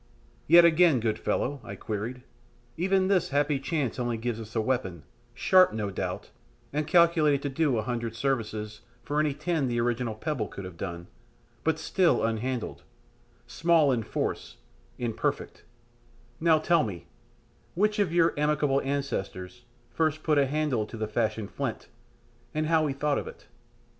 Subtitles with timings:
[0.47, 2.23] "Yet again, good fellow," I queried,
[2.75, 5.03] "even this happy chance only gives us a weapon,
[5.35, 6.31] sharp, no doubt,
[6.73, 10.75] and calculated to do a hundred services for any ten the original pebble could have
[10.75, 11.05] done,
[11.63, 12.81] but still unhandled,
[13.45, 14.57] small in force,
[14.97, 15.61] imperfect
[16.39, 17.05] now tell me,
[17.75, 21.89] which of your amiable ancestors first put a handle to the fashioned flint,
[22.55, 23.45] and how he thought of it?"